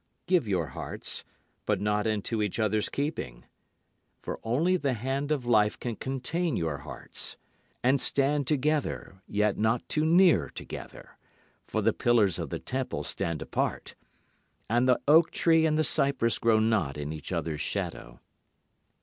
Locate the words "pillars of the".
11.93-12.57